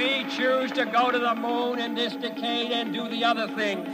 [0.00, 3.86] We choose to go to the moon in this decade and do the other things.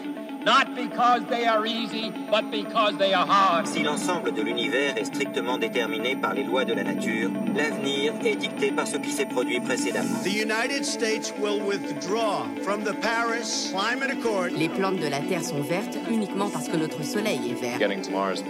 [0.44, 3.66] Not because they are easy, but because they are hard.
[3.66, 8.36] Si l'ensemble de l'univers est strictement déterminé par les lois de la nature, l'avenir est
[8.36, 10.22] dicté par ce qui s'est produit précédemment.
[10.22, 14.50] The United States will withdraw from the Paris Climate Accord.
[14.56, 17.80] Les plantes de la Terre sont vertes uniquement parce que notre soleil est vert.
[17.80, 18.44] Getting to Mars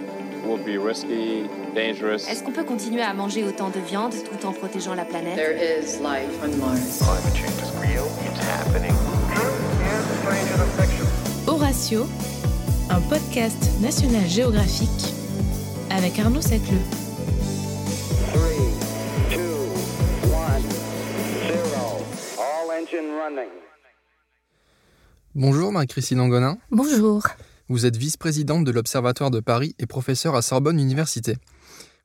[0.47, 2.29] will be risky, dangerous.
[2.29, 5.37] Est-ce qu'on peut continuer à manger autant de viande tout en protégeant la planète?
[5.37, 6.99] There is life on Mars.
[6.99, 8.07] Climate change is real.
[8.25, 8.95] It's happening.
[11.47, 12.07] Horatio,
[12.91, 15.15] un podcast national géographique
[15.91, 16.83] avec Arnaud Sacleux.
[18.33, 18.73] Three,
[19.31, 19.71] two,
[20.33, 20.63] one,
[21.47, 22.03] zero.
[22.39, 23.51] All engine running.
[25.35, 26.59] Bonjour Marie-Christine Angonin.
[26.71, 27.23] Bonjour.
[27.69, 31.37] Vous êtes vice-présidente de l'Observatoire de Paris et professeure à Sorbonne Université.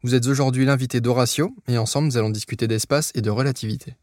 [0.02, 3.94] Vous êtes aujourd'hui l'invité d'Horatio et ensemble nous allons discuter d'espace et de relativité.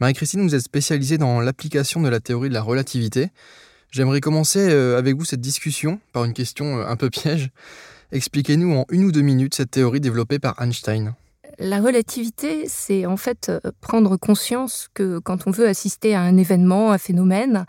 [0.00, 3.28] Marie-Christine, vous êtes spécialisée dans l'application de la théorie de la relativité.
[3.90, 7.50] J'aimerais commencer euh, avec vous cette discussion par une question euh, un peu piège.
[8.10, 11.14] Expliquez-nous en une ou deux minutes cette théorie développée par Einstein.
[11.58, 16.38] La relativité, c'est en fait euh, prendre conscience que quand on veut assister à un
[16.38, 17.66] événement, un phénomène,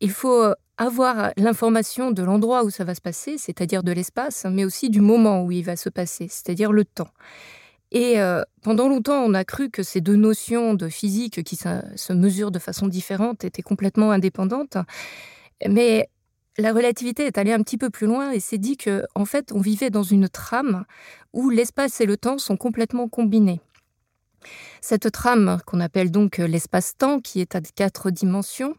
[0.00, 4.64] il faut avoir l'information de l'endroit où ça va se passer, c'est-à-dire de l'espace, mais
[4.64, 7.10] aussi du moment où il va se passer, c'est-à-dire le temps.
[7.92, 12.12] Et euh, pendant longtemps, on a cru que ces deux notions de physique qui se,
[12.12, 14.78] mesurent de façon différente étaient complètement indépendantes.
[15.68, 16.08] Mais
[16.56, 19.52] la relativité est allée un petit peu plus loin et s'est dit que, en fait,
[19.52, 20.84] on vivait dans une trame
[21.34, 23.60] où l'espace et le temps sont complètement combinés.
[24.80, 28.74] Cette trame, qu'on appelle donc l'espace-temps, qui est à quatre dimensions,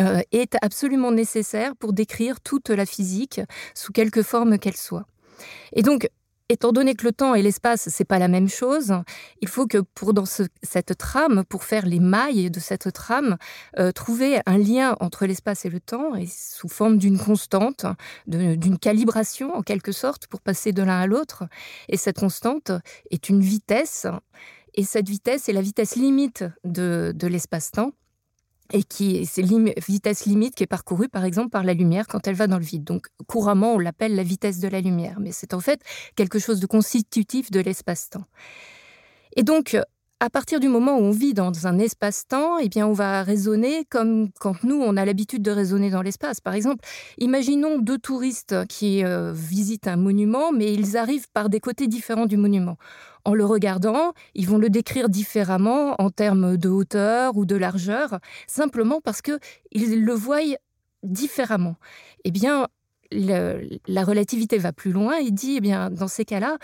[0.00, 3.40] euh, est absolument nécessaire pour décrire toute la physique
[3.74, 5.06] sous quelque forme qu'elle soit.
[5.72, 6.08] Et donc,
[6.48, 8.92] étant donné que le temps et l'espace, c'est pas la même chose,
[9.40, 13.36] il faut que pour dans ce, cette trame, pour faire les mailles de cette trame,
[13.78, 17.86] euh, trouver un lien entre l'espace et le temps, et sous forme d'une constante,
[18.26, 21.44] d'une calibration en quelque sorte, pour passer de l'un à l'autre.
[21.88, 22.72] Et cette constante
[23.10, 24.06] est une vitesse,
[24.74, 27.92] et cette vitesse est la vitesse limite de l'espace-temps
[28.72, 32.26] et qui c'est lim vitesse limite qui est parcourue par exemple par la lumière quand
[32.26, 32.84] elle va dans le vide.
[32.84, 35.80] Donc couramment on l'appelle la vitesse de la lumière, mais c'est en fait
[36.16, 38.24] quelque chose de constitutif de l'espace-temps.
[39.36, 39.76] Et donc
[40.24, 43.84] à partir du moment où on vit dans un espace-temps, eh bien, on va raisonner
[43.90, 46.40] comme quand nous, on a l'habitude de raisonner dans l'espace.
[46.40, 46.82] Par exemple,
[47.18, 52.24] imaginons deux touristes qui euh, visitent un monument, mais ils arrivent par des côtés différents
[52.24, 52.78] du monument.
[53.26, 58.18] En le regardant, ils vont le décrire différemment en termes de hauteur ou de largeur,
[58.46, 60.40] simplement parce qu'ils le voient
[61.02, 61.76] différemment.
[62.24, 62.68] Eh bien,
[63.12, 66.56] la relativité va plus loin et dit, eh bien, dans ces cas-là,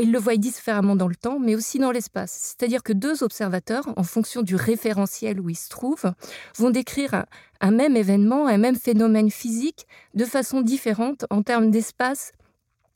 [0.00, 2.32] ils le voient différemment dans le temps, mais aussi dans l'espace.
[2.56, 6.12] C'est-à-dire que deux observateurs, en fonction du référentiel où ils se trouvent,
[6.56, 7.26] vont décrire
[7.60, 12.32] un, même événement, un même phénomène physique de façon différente en termes d'espace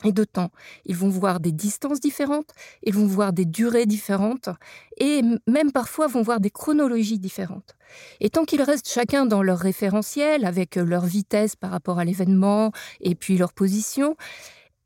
[0.05, 0.51] et de temps.
[0.85, 2.53] Ils vont voir des distances différentes,
[2.83, 4.51] ils vont voir des durées différentes
[4.99, 7.77] et même parfois vont voir des chronologies différentes.
[8.21, 12.73] Et tant qu'ils restent chacun dans leur référentiel, avec leur vitesse par rapport à l'événement
[13.01, 14.17] et puis leur position,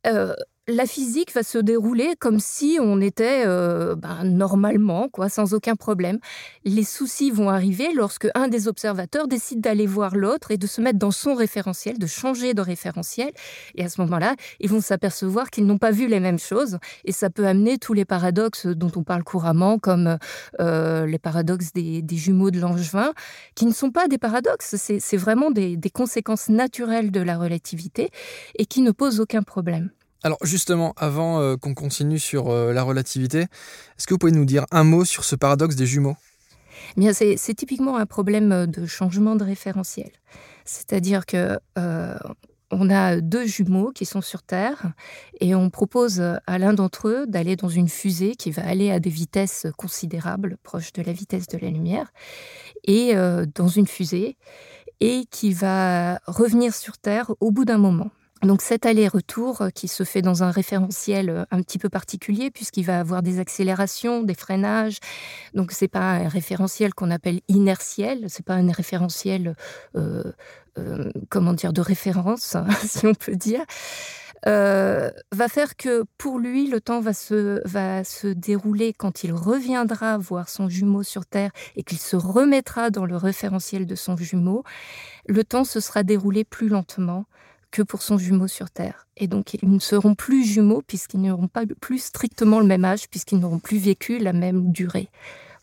[0.06, 0.34] euh,
[0.68, 5.74] la physique va se dérouler comme si on était euh, ben, normalement, quoi, sans aucun
[5.74, 6.18] problème.
[6.64, 10.80] Les soucis vont arriver lorsque un des observateurs décide d'aller voir l'autre et de se
[10.80, 13.32] mettre dans son référentiel, de changer de référentiel.
[13.74, 16.78] Et à ce moment-là, ils vont s'apercevoir qu'ils n'ont pas vu les mêmes choses.
[17.04, 20.18] Et ça peut amener tous les paradoxes dont on parle couramment, comme
[20.60, 23.12] euh, les paradoxes des, jumeaux de Langevin,
[23.54, 28.10] qui ne sont pas des paradoxes, c'est vraiment des conséquences naturelles de la relativité
[28.56, 29.90] et qui ne posent aucun problème.
[30.22, 34.44] Alors justement, avant euh, qu'on continue sur euh, la relativité, est-ce que vous pouvez nous
[34.44, 36.16] dire un mot sur ce paradoxe des jumeaux?
[36.96, 40.10] Eh Bien, c'est typiquement un problème de changement de référentiel.
[40.64, 42.18] C'est-à-dire que euh,
[42.70, 44.92] on a deux jumeaux qui sont sur Terre
[45.40, 49.00] et on propose à l'un d'entre eux d'aller dans une fusée qui va aller à
[49.00, 52.12] des vitesses considérables, proches de la vitesse de la lumière,
[52.84, 54.36] et euh, dans une fusée,
[55.00, 58.10] et qui va revenir sur Terre au bout d'un moment.
[58.42, 62.98] Donc cet aller-retour qui se fait dans un référentiel un petit peu particulier puisqu'il va
[62.98, 64.98] avoir des accélérations, des freinages.
[65.54, 69.54] Donc c'est pas un référentiel qu'on appelle inertiel, c'est pas un référentiel
[69.96, 70.32] euh,
[70.78, 73.64] euh, comment dire de référence si on peut dire.
[74.46, 79.34] Euh, va faire que pour lui, le temps va se, va se dérouler quand il
[79.34, 84.16] reviendra voir son jumeau sur Terre et qu'il se remettra dans le référentiel de son
[84.16, 84.64] jumeau.
[85.26, 87.26] Le temps se sera déroulé plus lentement
[87.70, 89.06] que pour son jumeau sur Terre.
[89.16, 93.08] Et donc, ils ne seront plus jumeaux puisqu'ils n'auront pas plus strictement le même âge,
[93.08, 95.08] puisqu'ils n'auront plus vécu la même durée.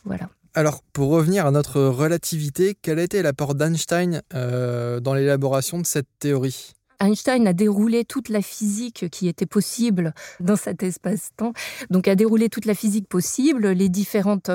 [0.05, 0.29] Voilà.
[0.53, 5.85] Alors, pour revenir à notre relativité, quel a été l'apport d'Einstein euh, dans l'élaboration de
[5.85, 6.73] cette théorie?
[6.99, 11.53] Einstein a déroulé toute la physique qui était possible dans cet espace-temps,
[11.91, 14.49] donc a déroulé toute la physique possible, les différentes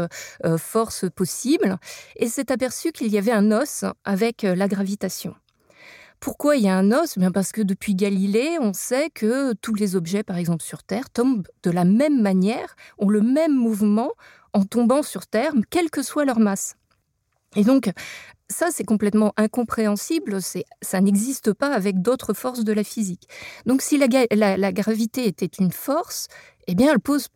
[0.45, 1.79] euh, forces possibles,
[2.17, 5.35] et s'est aperçu qu'il y avait un os avec euh, la gravitation.
[6.23, 7.19] Pourquoi il y a un os?
[7.19, 11.11] Bien Parce que depuis Galilée, on sait que tous les objets, par exemple sur Terre,
[11.11, 14.13] tombent de la même manière, ont le même mouvement
[14.53, 16.77] en tombant sur Terre, quelle que soit leur masse.
[17.57, 17.91] Et donc,
[18.49, 23.29] ça, c'est complètement incompréhensible, ça n'existe pas avec d'autres forces de la physique.
[23.67, 24.07] Donc si la,
[24.73, 26.29] gravité était une force,
[26.69, 27.27] eh bien, elle pose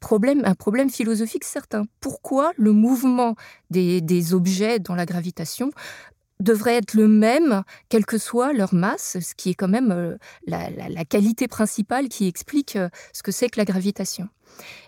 [0.44, 1.86] un problème philosophique certain.
[1.98, 3.34] Pourquoi le mouvement
[3.70, 5.72] des objets dans la gravitation
[6.40, 10.16] devraient être le même, quelle que soit leur masse, ce qui est quand même euh,
[10.46, 14.28] la, qualité principale qui explique euh, ce que c'est que la gravitation.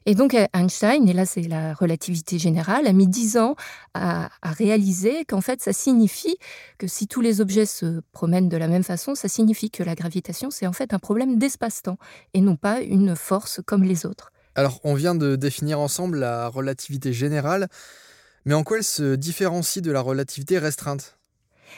[0.06, 3.54] Et donc euh, Einstein, et là c'est la relativité générale, a mis dix ans
[3.94, 6.36] à, réaliser qu'en fait ça signifie
[6.78, 9.94] que si tous les objets se promènent de la même façon, ça signifie que la
[9.94, 11.98] gravitation c'est en fait un problème d'espace-temps
[12.34, 14.32] et non pas une force comme les autres.
[14.54, 17.68] Alors on vient de définir ensemble la relativité générale,
[18.44, 21.17] mais en quoi elle se différencie de la relativité restreinte?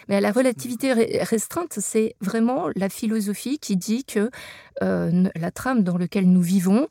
[0.08, 4.30] Mais la relativité restreinte, c'est vraiment la philosophie qui dit que
[4.82, 6.88] euh, la trame dans laquelle nous vivons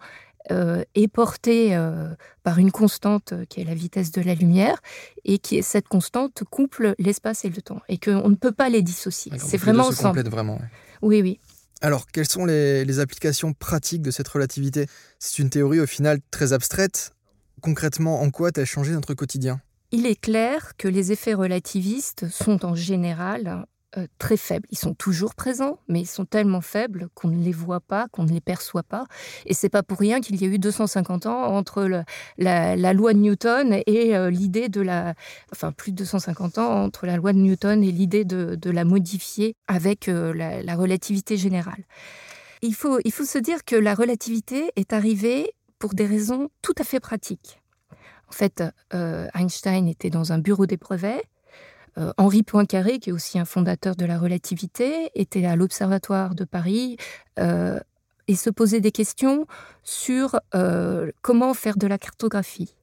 [0.51, 2.10] euh, est portée euh,
[2.44, 4.81] par une constante qui est la vitesse de la lumière
[5.25, 8.81] et qui cette constante couple l'espace et le temps et qu'on ne peut pas les
[8.81, 9.31] dissocier.
[9.38, 10.28] C'est vraiment ensemble.
[10.28, 10.60] vraiment.
[11.02, 11.40] Oui, oui.
[11.81, 14.88] Alors, quelles sont les, les applications pratiques de cette relativité?
[15.18, 17.13] C'est une théorie au final très abstraite.
[17.62, 19.62] Concrètement, en quoi a-t-elle changé notre quotidien?
[19.91, 23.65] Il est clair que les effets relativistes sont en général
[23.97, 24.68] euh, très faibles.
[24.69, 28.24] Ils sont toujours présents, mais ils sont tellement faibles qu'on ne les voit pas, qu'on
[28.24, 29.06] ne les perçoit pas.
[29.47, 32.03] Et c'est pas pour rien qu'il y a eu 250 ans entre
[32.38, 35.15] la, loi de Newton et euh, l'idée de la,
[35.51, 39.56] enfin plus de 250 ans entre la loi de Newton et l'idée de, la modifier
[39.68, 41.83] avec euh, la, la, relativité générale.
[42.62, 46.75] Il faut, il faut se dire que la relativité est arrivée pour des raisons tout
[46.77, 47.58] à fait pratiques.
[48.30, 51.24] En fait, euh, Einstein était dans un bureau des brevets.
[51.98, 56.46] Euh, Henri Poincaré, qui est aussi un fondateur de la relativité, était à l'Observatoire de
[56.46, 56.98] Paris
[57.40, 57.80] euh,
[58.28, 59.48] et se posait des questions
[59.84, 60.40] sur
[61.24, 62.76] comment faire de la cartographie.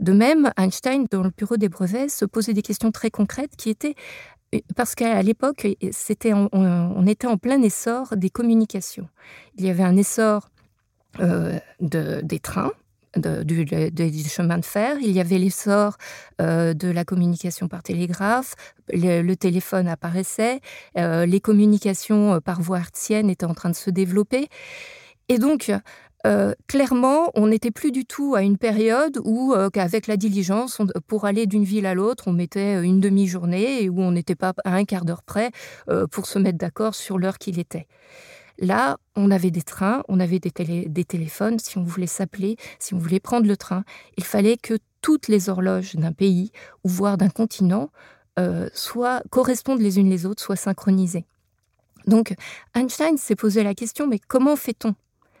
[0.00, 3.70] De même, Einstein, dans le bureau des brevets, se posait des questions très concrètes qui
[3.70, 3.94] étaient
[4.76, 9.08] parce qu'à l'époque, c'était on, était en plein essor des communications.
[9.56, 10.50] Il y avait un essor
[11.18, 12.72] des trains,
[13.16, 14.96] du, chemin de fer.
[15.00, 15.96] Il y avait l'essor
[16.40, 18.54] euh, de la communication par télégraphe.
[18.92, 20.60] Le, téléphone apparaissait.
[20.96, 24.48] Euh, les communications euh, par voie hertzienne étaient en train de se développer.
[25.28, 25.72] Et donc,
[26.66, 31.46] clairement, on n'était plus du tout à une période où, avec la diligence, pour aller
[31.46, 34.84] d'une ville à l'autre, on mettait une demi-journée et où on n'était pas à un
[34.84, 35.52] quart d'heure près
[36.10, 37.86] pour se mettre d'accord sur l'heure qu'il était.
[38.58, 41.58] Là, on avait des trains, on avait des, téléphones.
[41.58, 43.84] Si on voulait s'appeler, si on voulait prendre le train,
[44.16, 46.52] il fallait que toutes les horloges d'un pays
[46.84, 47.90] ou voire d'un continent
[48.38, 51.26] euh, soient, correspondent les unes les autres, soient synchronisées.
[52.06, 52.34] Donc
[52.74, 54.94] Einstein s'est posé la question, mais comment fait-on?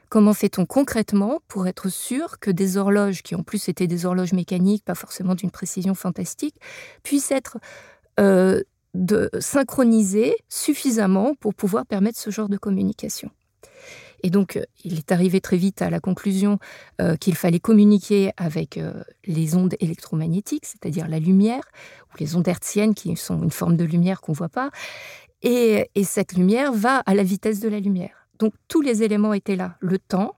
[0.08, 4.34] Comment fait-on concrètement pour être sûr que des horloges, qui en plus étaient des horloges
[4.34, 6.56] mécaniques, pas forcément d'une précision fantastique,
[7.02, 7.56] puissent être
[8.20, 8.62] euh,
[8.94, 13.30] de synchroniser suffisamment pour pouvoir permettre ce genre de communication.
[14.22, 16.58] Et donc, euh, il est arrivé très vite à la conclusion
[17.00, 21.64] euh, qu'il fallait communiquer avec euh, les ondes électromagnétiques, c'est-à-dire la lumière,
[22.12, 24.70] ou les ondes hertziennes, qui sont une forme de lumière qu'on ne voit pas.
[25.42, 28.28] Et, cette lumière va à la vitesse de la lumière.
[28.38, 30.36] Donc, tous les éléments étaient là, le temps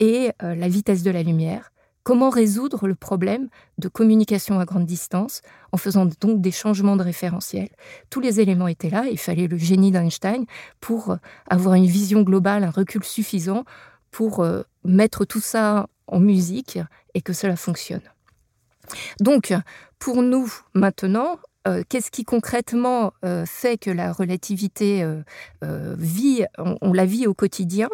[0.00, 1.70] et la vitesse de la lumière,
[2.08, 7.02] Comment résoudre le problème de communication à grande distance en faisant donc des changements de
[7.02, 7.68] référentiel
[8.08, 10.46] Tous les éléments étaient là, il fallait le génie d'Einstein
[10.80, 11.16] pour euh,
[11.50, 13.64] avoir une vision globale, un recul suffisant
[14.10, 16.78] pour euh, mettre tout ça en musique
[17.12, 18.00] et que cela fonctionne.
[19.20, 19.52] Donc,
[19.98, 26.92] pour nous, maintenant, euh, qu'est-ce qui concrètement euh, fait que la relativité euh, vit, on,
[26.92, 27.88] la vit au quotidien?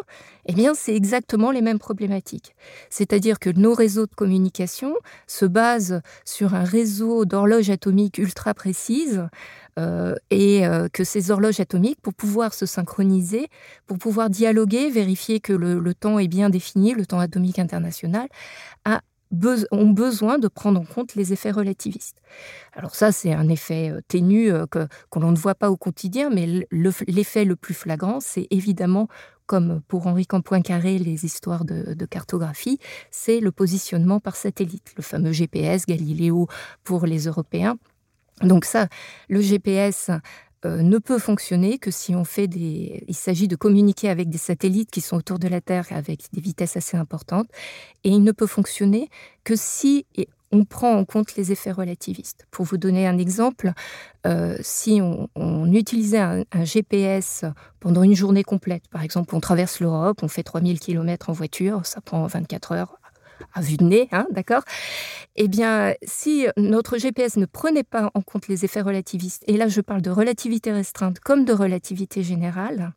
[0.45, 2.55] Eh bien, c'est exactement les mêmes problématiques.
[2.89, 4.95] C'est-à-dire que nos réseaux de communication
[5.27, 9.27] se basent sur un réseau d'horloges atomiques ultra précises
[10.31, 10.61] et
[10.93, 13.49] que ces horloges atomiques, pour pouvoir se synchroniser,
[13.87, 18.29] pour pouvoir dialoguer, vérifier que le, le temps est bien défini, le temps atomique international,
[18.85, 19.01] a
[19.71, 22.21] ont besoin de prendre en compte les effets relativistes.
[22.73, 26.29] Alors ça, c'est un effet euh, ténu euh, que, l'on ne voit pas au quotidien,
[26.29, 29.07] mais l'effet le plus flagrant, c'est évidemment
[29.45, 32.79] comme pour Henri Campoincaré, les histoires de, cartographie,
[33.11, 36.47] c'est le positionnement par satellite, le fameux GPS Galiléo
[36.83, 37.77] pour les Européens.
[38.41, 38.87] Donc ça,
[39.29, 40.09] le GPS
[40.65, 43.03] ne peut fonctionner que si on fait des...
[43.07, 46.41] Il s'agit de communiquer avec des satellites qui sont autour de la Terre avec des
[46.41, 47.47] vitesses assez importantes.
[48.03, 49.09] Et il ne peut fonctionner
[49.43, 50.05] que si
[50.51, 52.47] on prend en compte les effets relativistes.
[52.51, 53.73] Pour vous donner un exemple,
[54.25, 57.45] euh, si on, utilisait un, GPS
[57.79, 61.85] pendant une journée complète, par exemple, on traverse l'Europe, on fait 3000 km en voiture,
[61.85, 62.99] ça prend 24 heures
[63.53, 64.63] à vue de nez, hein, d'accord?
[65.35, 69.67] Eh bien, si notre GPS ne prenait pas en compte les effets relativistes, et là
[69.67, 72.93] je parle de relativité restreinte comme de relativité générale,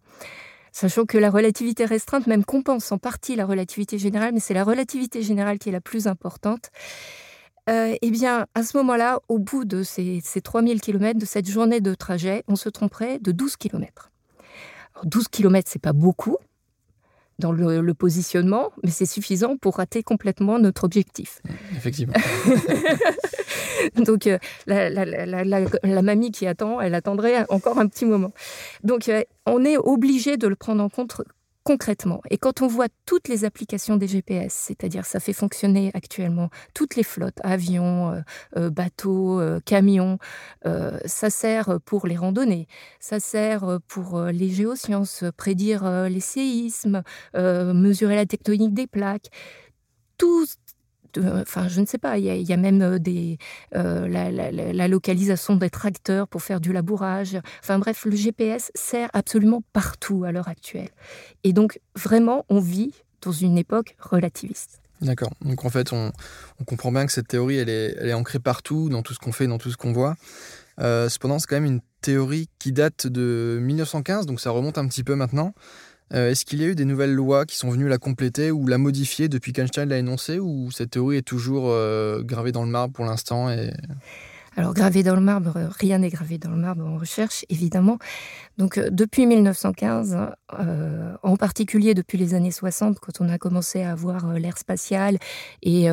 [0.72, 4.64] sachant que la relativité restreinte même compense en partie la relativité générale, mais c'est la
[4.64, 6.70] relativité générale qui est la plus importante,
[7.68, 11.80] euh, eh bien, à ce moment-là, au bout de ces, 3000 km, de cette journée
[11.80, 14.10] de trajet, on se tromperait de 12 km.
[15.04, 16.36] 12 km, c'est pas beaucoup
[17.38, 21.40] dans le, positionnement, mais c'est suffisant pour rater complètement notre objectif.
[21.76, 22.14] Effectivement.
[23.96, 28.32] Donc, euh, la, mamie qui attend, elle attendrait encore un petit moment.
[28.82, 31.22] Donc, euh, on est obligé de le prendre en compte
[31.68, 32.22] concrètement.
[32.30, 36.96] Et quand on voit toutes les applications des GPS, c'est-à-dire ça fait fonctionner actuellement toutes
[36.96, 38.20] les flottes, avions, euh,
[38.56, 40.18] euh, bateaux, euh, camions,
[41.04, 42.68] ça sert pour les randonnées,
[43.00, 47.02] ça sert pour les géosciences, prédire les séismes,
[47.34, 49.28] mesurer la tectonique des plaques.
[50.16, 50.46] Tout,
[51.16, 53.38] enfin, je ne sais pas, il y a, même euh, des,
[53.74, 57.38] euh, la, localisation des tracteurs pour faire du labourage.
[57.62, 60.90] Enfin bref, le GPS sert absolument partout à l'heure actuelle.
[61.44, 64.80] Et donc, vraiment, on vit dans une époque relativiste.
[65.00, 65.30] D'accord.
[65.42, 66.10] Donc en fait, on,
[66.66, 69.58] comprend bien que cette théorie, elle est, ancrée partout, dans tout ce qu'on fait, dans
[69.58, 70.16] tout ce qu'on voit.
[70.80, 74.86] Euh, cependant, c'est quand même une théorie qui date de 1915, donc ça remonte un
[74.86, 75.54] petit peu maintenant.
[76.14, 78.66] Euh, est-ce qu'il y a eu des nouvelles lois qui sont venues la compléter ou
[78.66, 82.70] la modifier depuis qu'Einstein l'a énoncée ou cette théorie est toujours euh, gravée dans le
[82.70, 83.72] marbre pour l'instant et...
[84.56, 87.98] Alors, gravé dans le marbre, rien n'est gravé dans le marbre en recherche, évidemment.
[88.56, 90.18] Donc, euh, depuis 1915,
[91.22, 95.18] en particulier depuis les années 60, quand on a commencé à avoir l'ère spatiale
[95.62, 95.86] et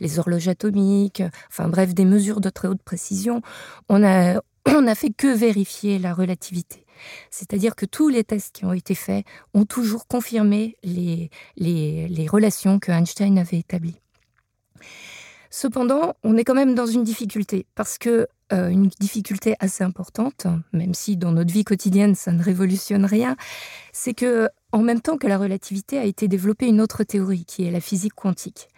[0.00, 3.40] les horloges atomiques, enfin bref, des mesures de très haute précision,
[3.88, 4.40] on a,
[4.76, 6.84] on a fait que vérifier la relativité.
[7.30, 12.78] C'est-à-dire que tous les tests qui ont été faits ont toujours confirmé les, les, relations
[12.78, 14.00] que Einstein avait établies.
[15.50, 20.46] Cependant, on est quand même dans une difficulté, parce que euh, une difficulté assez importante,
[20.72, 23.36] même si dans notre vie quotidienne ça ne révolutionne rien,
[23.92, 27.64] c'est que en même temps que la relativité a été développée une autre théorie qui
[27.64, 28.68] est la physique quantique,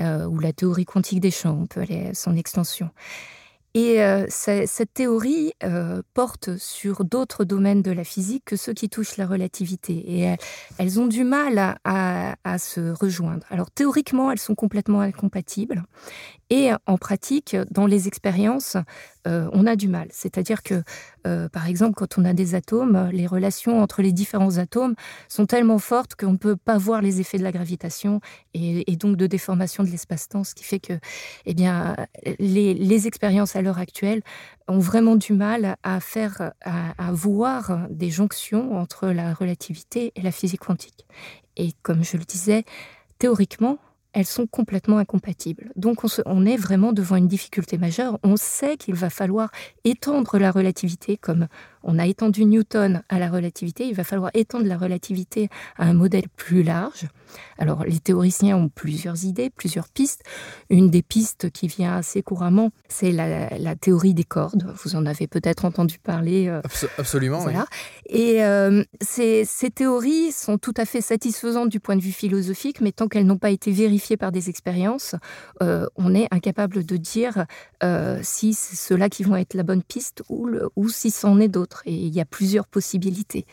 [0.00, 2.90] euh, ou la théorie quantique des champs, on peut aller à son extension.
[3.78, 8.88] Et euh, cette théorie euh, porte sur d'autres domaines de la physique que ceux qui
[8.88, 9.92] touchent la relativité.
[9.92, 10.34] Et
[10.78, 13.46] elles, ont du mal à, se rejoindre.
[13.50, 15.84] Alors théoriquement, elles sont complètement incompatibles.
[16.50, 18.76] Et en pratique, dans les expériences,
[19.28, 20.08] euh, on a du mal.
[20.10, 20.82] C'est-à-dire que,
[21.28, 24.94] euh, par exemple, quand on a des atomes, les relations entre les différents atomes
[25.28, 28.20] sont tellement fortes qu'on ne peut pas voir les effets de la gravitation
[28.54, 30.94] et, donc de déformation de l'espace-temps, ce qui fait que
[31.46, 31.94] eh bien,
[32.38, 34.22] les, expériences à l'heure actuelle
[34.66, 40.32] ont vraiment du mal à faire, à voir des jonctions entre la relativité et la
[40.32, 41.06] physique quantique.
[41.56, 42.64] Et comme je le disais,
[43.18, 43.78] théoriquement,
[44.12, 45.70] elles sont complètement incompatibles.
[45.76, 48.18] Donc on, est vraiment devant une difficulté majeure.
[48.22, 49.50] On sait qu'il va falloir
[49.84, 51.46] étendre la relativité comme
[51.82, 55.94] on a étendu Newton à la relativité, il va falloir étendre la relativité à un
[55.94, 57.08] modèle plus large.
[57.58, 60.22] Alors les théoriciens ont plusieurs idées, plusieurs pistes.
[60.70, 64.72] Une des pistes qui vient assez couramment, c'est la, théorie des cordes.
[64.82, 66.48] Vous en avez peut-être entendu parler.
[66.48, 66.60] Euh,
[66.98, 67.40] absolument.
[67.40, 67.66] Voilà.
[68.08, 72.92] Et euh, ces, théories sont tout à fait satisfaisantes du point de vue philosophique, mais
[72.92, 75.14] tant qu'elles n'ont pas été vérifiées par des expériences,
[75.62, 77.46] euh, on est incapable de dire
[78.22, 81.77] si c'est ceux-là qui vont être la bonne piste ou, ou si c'en est d'autres
[81.84, 83.46] et il y a plusieurs possibilités.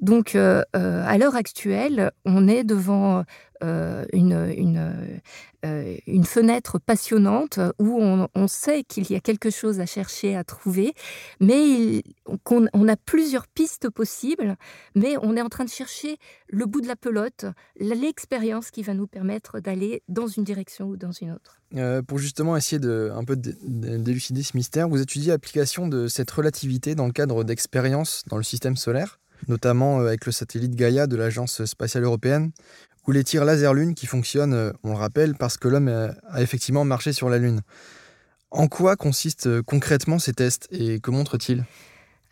[0.00, 3.24] Donc, euh, euh, à l'heure actuelle, on est devant
[3.64, 10.36] euh, une, une, fenêtre passionnante où on, sait qu'il y a quelque chose à chercher,
[10.36, 10.94] à trouver,
[11.40, 12.02] mais
[12.44, 14.56] on, a plusieurs pistes possibles,
[14.94, 17.46] mais on est en train de chercher le bout de la pelote,
[17.80, 21.58] l'expérience qui va nous permettre d'aller dans une direction ou dans une autre.
[22.06, 26.94] pour justement essayer de un peu d'élucider ce mystère, vous étudiez l'application de cette relativité
[26.94, 29.18] dans le cadre d'expériences dans le système solaire?
[29.48, 32.50] Notamment euh, avec le satellite Gaia de l'Agence spatiale européenne,
[33.06, 36.84] ou les tirs laser-lune qui fonctionnent, euh, on le rappelle, parce que l'homme a effectivement
[36.84, 37.62] marché sur la Lune.
[38.50, 41.64] En quoi consistent euh, concrètement ces tests et que montrent-ils?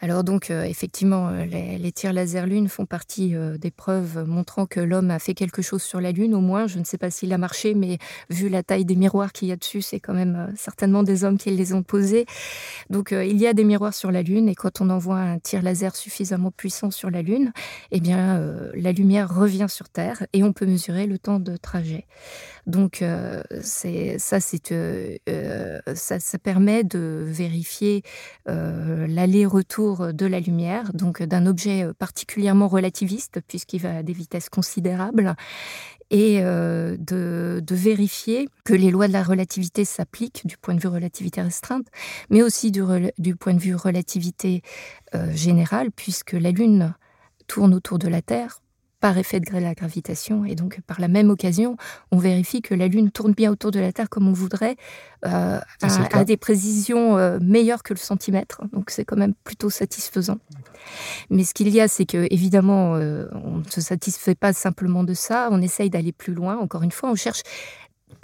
[0.04, 4.66] Alors donc euh, effectivement, euh, les, tirs laser lune font partie euh, des preuves montrant
[4.66, 6.34] que l'homme a fait quelque chose sur la lune.
[6.34, 7.96] Au moins, je ne sais pas s'il a marché, mais
[8.28, 11.38] vu la taille des miroirs qu'il y a dessus, c'est quand même certainement des hommes
[11.38, 12.26] qui les ont posés.
[12.90, 15.62] Donc il y a des miroirs sur la lune et quand on envoie un tir
[15.62, 17.54] laser suffisamment puissant sur la lune,
[17.90, 18.42] eh bien
[18.74, 22.04] la lumière revient sur Terre et on peut mesurer le temps de trajet.
[22.66, 23.04] Donc
[23.60, 25.20] c'est ça, c'est
[25.94, 28.02] ça, ça permet de vérifier
[28.46, 35.34] l'aller-retour de la lumière, donc d'un objet particulièrement relativiste, puisqu'il va à des vitesses considérables,
[36.10, 41.42] et de, vérifier que les lois de la relativité s'appliquent du point de vue relativité
[41.42, 41.86] restreinte,
[42.30, 44.62] mais aussi du point de vue relativité
[45.32, 46.94] générale, puisque la Lune
[47.46, 48.63] tourne autour de la Terre
[49.04, 50.46] par effet de la gravitation.
[50.46, 51.76] Et donc, par la même occasion,
[52.10, 54.76] on vérifie que la Lune tourne bien autour de la Terre comme on voudrait,
[55.26, 58.62] euh, à, des précisions euh, meilleures que le centimètre.
[58.72, 60.38] Donc, c'est quand même plutôt satisfaisant.
[61.28, 65.04] Mais ce qu'il y a, c'est que, évidemment, euh, on ne se satisfait pas simplement
[65.04, 65.48] de ça.
[65.50, 66.56] On essaye d'aller plus loin.
[66.56, 67.42] Encore une fois, on cherche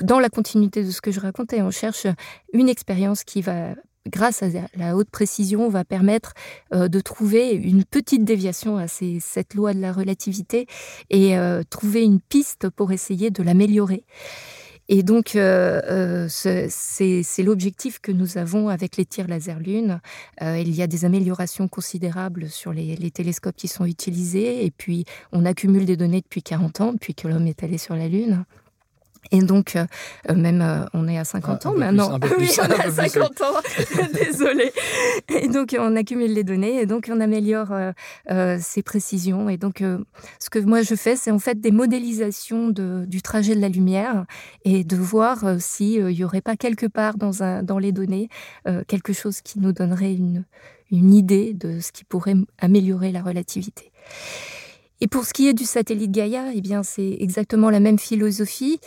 [0.00, 2.06] dans la continuité de ce que je racontais, on cherche
[2.54, 3.74] une expérience qui va
[4.08, 6.34] grâce à la haute précision, va permettre
[6.74, 10.66] euh, de trouver une petite déviation à cette loi de la relativité
[11.10, 14.04] et euh, trouver une piste pour essayer de l'améliorer.
[14.92, 20.00] Et donc, euh, c'est l'objectif que nous avons avec les tirs laser-lune.
[20.40, 24.64] il y a des améliorations considérables sur les, les, télescopes qui sont utilisés.
[24.64, 27.94] Et puis, on accumule des données depuis 40 ans, depuis que l'homme est allé sur
[27.94, 28.44] la Lune.
[29.32, 29.84] Et donc, euh,
[30.34, 32.18] même, euh, on est à 50 ans maintenant.
[32.38, 33.54] oui, on est à 50 ans.
[34.14, 34.72] Désolée.
[35.28, 37.68] Et donc, on accumule les données et donc, on améliore
[38.30, 39.48] euh, ces précisions.
[39.48, 39.82] Et donc,
[40.38, 43.68] ce que moi, je fais, c'est en fait des modélisations de, du trajet de la
[43.68, 44.24] lumière
[44.64, 48.28] et de voir s'il n'y aurait pas quelque part dans, un, dans les données
[48.88, 50.44] quelque chose qui nous donnerait une,
[50.90, 53.92] une idée de ce qui pourrait améliorer la relativité.
[55.00, 58.80] Et pour ce qui est du satellite Gaïa, eh bien, c'est exactement la même philosophie.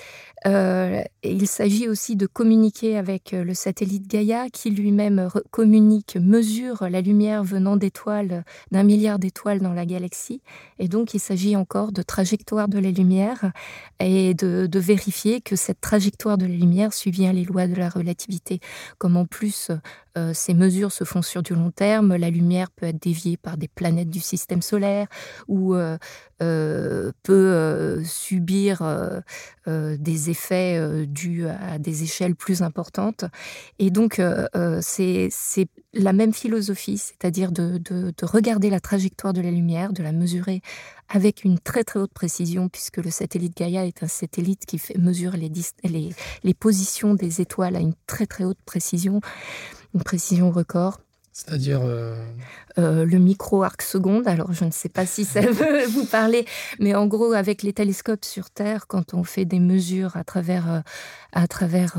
[0.46, 6.88] Euh, il s'agit aussi de communiquer avec euh, le satellite Gaïa qui lui-même communique, mesure
[6.90, 10.42] la lumière venant d'étoiles, d'un milliard d'étoiles dans la galaxie.
[10.80, 13.52] Et donc il s'agit encore de trajectoire de la lumière
[14.00, 17.88] et de, vérifier que cette trajectoire de la lumière suit bien les lois de la
[17.88, 18.60] relativité.
[18.98, 19.72] Comme en plus
[20.18, 23.56] euh, ces mesures se font sur du long terme, la lumière peut être déviée par
[23.56, 25.08] des planètes du système solaire
[25.48, 25.76] ou
[27.24, 28.84] peut subir
[29.66, 31.06] des effets euh,
[31.72, 33.26] à des échelles plus importantes.
[33.80, 35.30] Et donc, euh, euh, c'est
[35.94, 37.80] la même philosophie, c'est-à-dire de,
[38.24, 40.62] regarder la trajectoire de la lumière, de la mesurer
[41.10, 44.98] avec une très très haute précision, puisque le satellite Gaia est un satellite qui fait,
[44.98, 45.52] mesure les,
[45.84, 46.10] les,
[46.44, 49.22] les positions des étoiles à une très très haute précision,
[49.94, 51.00] une précision record.
[51.34, 52.16] C'est-à-dire euh,
[52.78, 54.28] euh, Le micro-arc seconde.
[54.28, 56.46] Alors, je ne sais pas si ça veut vous parler,
[56.80, 60.72] mais en gros, avec les télescopes sur Terre, quand on fait des mesures à travers,
[60.72, 60.80] euh,
[61.32, 61.98] à travers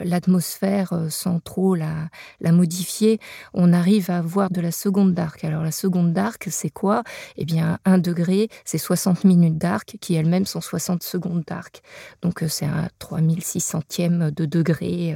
[0.00, 2.08] l'atmosphère sans trop la,
[2.40, 3.20] la modifier,
[3.52, 5.44] on arrive à voir de la seconde d'arc.
[5.44, 7.04] Alors, la seconde d'arc, c'est quoi?
[7.36, 11.82] Eh bien, un degré, c'est 60 minutes d'arc, qui elles-mêmes sont 60 secondes d'arc.
[12.22, 15.14] Donc, c'est un 3600e de degré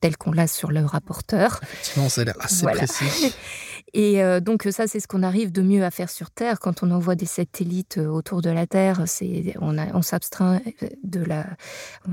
[0.00, 1.60] tel qu'on l'a sur le rapporteur.
[1.62, 3.34] Effectivement, ça a l'air assez précis.
[3.92, 6.60] Et euh, donc ça, c'est ce qu'on arrive de mieux à faire sur Terre.
[6.60, 10.62] Quand on envoie des satellites euh, autour de la Terre, c'est on, on s'abstrait
[11.02, 11.46] de la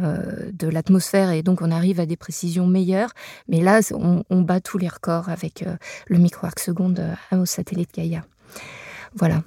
[0.02, 3.12] euh, de l'atmosphère et donc on arrive à des précisions meilleures.
[3.48, 5.66] Mais là, on, bat tous les records avec
[6.08, 8.24] le micro-arc seconde au satellite Gaïa.
[9.16, 9.44] Voilà.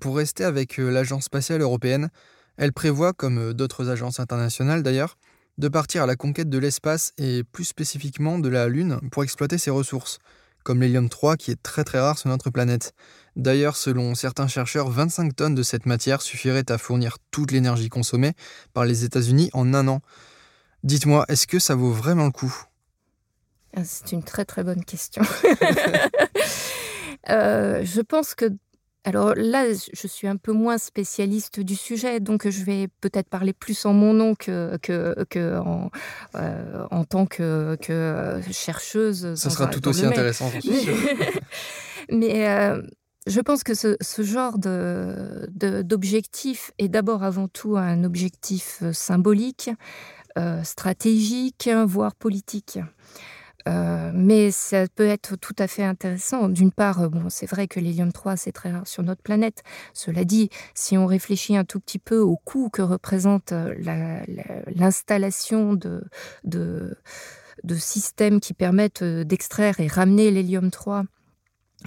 [0.00, 2.08] Pour rester avec l'agence spatiale européenne,
[2.56, 5.16] elle prévoit, comme d'autres agences internationales d'ailleurs,
[5.62, 9.58] de partir à la conquête de l'espace et plus spécifiquement de la Lune pour exploiter
[9.58, 10.18] ses ressources,
[10.64, 12.94] comme l'hélium 3 qui est très très rare sur notre planète.
[13.36, 18.32] D'ailleurs, selon certains chercheurs, 25 tonnes de cette matière suffiraient à fournir toute l'énergie consommée
[18.74, 20.00] par les États-Unis en un an.
[20.82, 22.52] Dites-moi, est-ce que ça vaut vraiment le coup?
[23.76, 25.22] Ah, C'est une très très bonne question.
[27.30, 28.46] Euh, je pense que
[29.04, 33.52] alors là, je suis un peu moins spécialiste du sujet, donc je vais peut-être parler
[33.52, 35.90] plus en mon nom que, que, en,
[36.36, 39.34] euh, en, tant que, que chercheuse.
[39.34, 40.52] Ça sera tout aussi intéressant,
[42.10, 42.80] Mais euh,
[43.26, 49.68] je pense que ce, ce genre d'objectif de, est d'abord avant tout un objectif symbolique,
[50.38, 52.78] euh, stratégique, voire politique.
[53.68, 56.48] Euh, mais ça peut être tout à fait intéressant.
[56.48, 59.62] D'une part, euh, bon, c'est vrai que l'hélium 3, c'est très rare sur notre planète.
[59.94, 63.74] Cela dit, si on réfléchit un tout petit peu au coût que représente euh,
[64.74, 66.04] l'installation de,
[66.44, 66.96] de,
[67.64, 71.04] de, systèmes qui permettent d'extraire et ramener l'hélium 3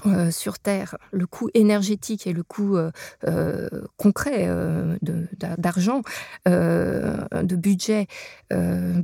[0.05, 2.91] euh, sur Terre, le coût énergétique et le coût euh,
[3.27, 4.47] euh, concret
[5.57, 6.01] d'argent,
[6.45, 8.07] de, budget
[8.49, 8.57] pour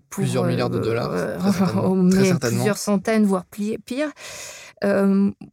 [0.10, 1.12] plusieurs milliards de dollars,
[1.96, 4.12] mais plusieurs centaines, voire pire,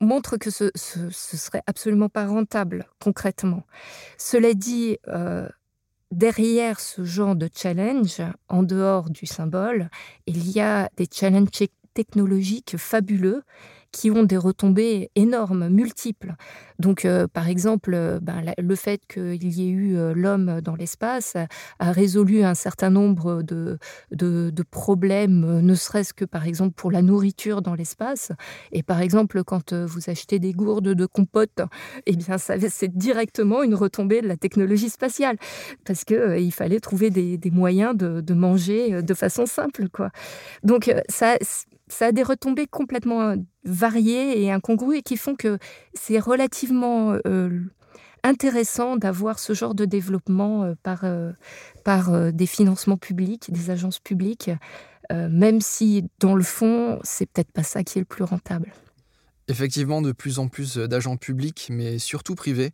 [0.01, 3.64] montre que ce, ce, serait absolument pas rentable concrètement.
[4.16, 4.98] Cela dit,
[6.11, 9.90] derrière ce genre de challenge, en dehors du symbole,
[10.27, 13.42] il y a des challenges technologiques fabuleux
[13.92, 16.35] qui ont des retombées énormes, multiples.
[16.79, 20.77] Donc, euh, par exemple, euh, ben, le fait qu'il y ait eu euh, l'homme dans
[20.77, 21.37] l'espace
[21.79, 23.79] a résolu un certain nombre de,
[24.12, 28.33] de, problèmes, ne serait-ce que, par exemple, pour la nourriture dans l'espace.
[28.70, 31.61] Et par exemple, quand vous achetez des gourdes de compote,
[32.07, 35.37] eh bien, c'est directement une retombée de la technologie spatiale,
[35.85, 39.88] parce qu'il il fallait trouver des, des moyens de, de, manger de façon simple.
[39.88, 40.11] Quoi.
[40.62, 41.37] Donc, ça
[41.88, 45.59] ça a des retombées complètement euh, variées et incongrues et qui font que
[45.94, 47.61] c'est relativement euh,
[48.22, 51.05] intéressant d'avoir ce genre de développement euh, par,
[51.85, 54.51] par des financements publics, des agences publiques,
[55.11, 58.74] même si dans le fond, c'est peut-être pas ça qui est le plus rentable.
[59.48, 62.72] Effectivement, de plus en plus d'agents publics, mais surtout privés,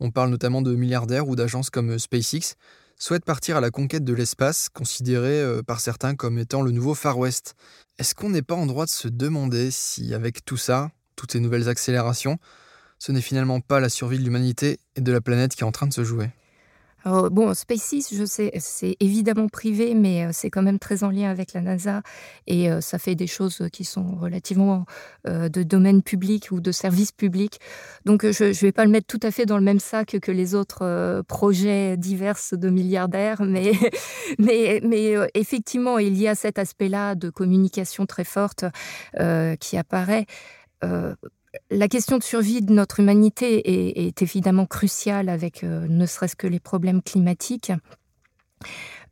[0.00, 2.56] on parle notamment de milliardaires ou d'agences comme SpaceX,
[2.98, 6.94] souhaitent partir à la conquête de l'espace, considéré euh, par certains comme étant le nouveau
[6.94, 7.54] Far West.
[7.98, 11.40] Est-ce qu'on n'est pas en droit de se demander si, avec tout ça, toutes ces
[11.40, 12.38] nouvelles accélérations,
[12.98, 15.72] ce n'est finalement pas la survie de l'humanité et de la planète qui est en
[15.72, 16.30] train de se jouer?
[17.04, 21.30] Bon, SpaceX, je sais, c'est évidemment privé, mais euh, c'est quand même très en lien
[21.30, 22.02] avec la NASA
[22.46, 24.84] et euh, ça fait des choses qui sont relativement
[25.26, 27.60] euh, de domaine public ou de service public.
[28.04, 30.32] Donc, je ne vais pas le mettre tout à fait dans le même sac que
[30.32, 33.72] les autres projets divers de milliardaires, mais,
[34.38, 38.64] mais, mais effectivement, il y a cet aspect-là de communication très forte
[39.60, 40.26] qui apparaît
[41.70, 46.46] la question de survie de notre humanité est, évidemment cruciale avec euh, ne serait-ce que
[46.46, 47.72] les problèmes climatiques.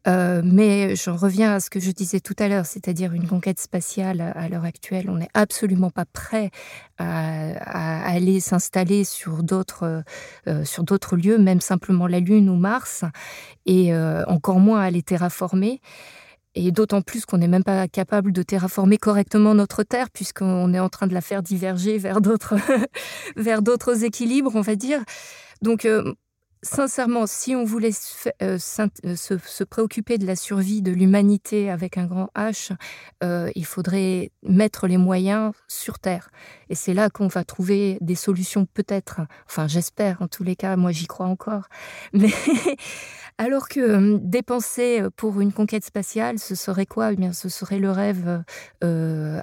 [0.09, 3.59] Euh, mais j'en reviens à ce que je disais tout à l'heure, c'est-à-dire une conquête
[3.59, 5.11] spatiale à l'heure actuelle.
[5.11, 6.51] On n'est absolument pas prêt
[6.99, 10.05] à, aller s'installer sur d'autres
[10.47, 13.05] euh, sur d'autres lieux, même simplement la Lune ou Mars,
[13.67, 13.93] et
[14.29, 15.81] encore moins à les terraformer.
[16.59, 20.81] Et d'autant plus qu'on n'est même pas capable de terraformer correctement notre Terre, puisqu'on est
[20.81, 22.55] en train de la faire diverger vers d'autres,
[23.37, 25.05] vers d'autres équilibres, on va dire.
[25.61, 26.14] Donc, euh,
[26.67, 27.93] sincèrement, si on voulait
[28.43, 28.59] euh,
[29.05, 32.73] euh, se, préoccuper de la survie de l'humanité avec un grand H,
[33.55, 36.31] il faudrait mettre les moyens sur Terre.
[36.69, 39.21] Et c'est là qu'on va trouver des solutions peut-être.
[39.49, 41.69] Enfin, j'espère en tous les cas, moi j'y crois encore.
[42.13, 42.31] Mais
[43.39, 47.13] alors que dépenser pour une conquête spatiale, ce serait quoi?
[47.13, 48.43] Eh bien, Ce serait le rêve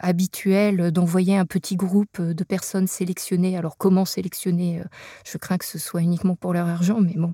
[0.01, 3.57] habituel d'envoyer un petit groupe de personnes sélectionnées.
[3.57, 4.81] Alors comment sélectionner
[5.25, 7.33] Je crains que ce soit uniquement pour leur argent, mais bon.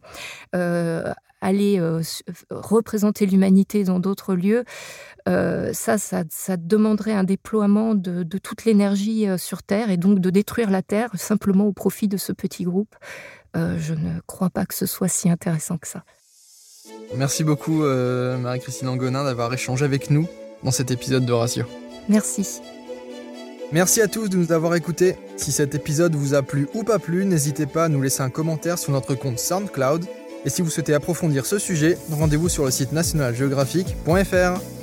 [1.42, 1.82] aller
[2.50, 4.64] représenter l'humanité dans d'autres lieux,
[5.26, 10.70] ça, ça, demanderait un déploiement de, de toute l'énergie sur Terre et donc de détruire
[10.70, 12.96] la Terre simplement au profit de ce petit groupe.
[13.56, 16.04] je ne crois pas que ce soit si intéressant que ça.
[17.16, 20.28] Merci beaucoup euh, Marie-Christine Angonin d'avoir échangé avec nous
[20.64, 21.66] dans cet épisode de Ratio.
[22.08, 22.62] Merci.
[23.72, 25.16] Merci à tous de nous avoir écoutés.
[25.38, 28.32] Si cet épisode vous a plu ou pas plu, n'hésitez pas à nous laisser un
[28.32, 30.06] commentaire sur notre compte SoundCloud.
[30.44, 34.79] Et si vous souhaitez approfondir ce sujet, rendez-vous sur le site nationalgeographique.fr.